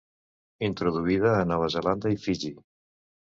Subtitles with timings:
[0.67, 2.53] Introduïda a Nova Zelanda i Fiji.